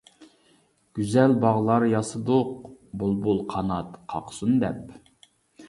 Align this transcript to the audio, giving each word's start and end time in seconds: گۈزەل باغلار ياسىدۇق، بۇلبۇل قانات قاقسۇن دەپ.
گۈزەل 0.99 1.35
باغلار 1.43 1.85
ياسىدۇق، 1.91 2.49
بۇلبۇل 3.03 3.45
قانات 3.55 3.95
قاقسۇن 4.15 4.59
دەپ. 4.65 4.93